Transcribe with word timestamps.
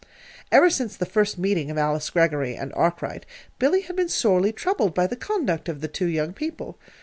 Ever 0.51 0.71
since 0.71 0.97
the 0.97 1.05
first 1.05 1.37
meeting 1.37 1.69
of 1.69 1.77
Alice 1.77 2.09
Greggory 2.09 2.55
and 2.55 2.73
Arkwright, 2.73 3.23
Billy 3.59 3.81
had 3.81 3.95
been 3.95 4.09
sorely 4.09 4.51
troubled 4.51 4.95
by 4.95 5.05
the 5.05 5.15
conduct 5.15 5.69
of 5.69 5.79
the 5.79 5.87
two 5.87 6.07
young 6.07 6.33
people. 6.33 6.79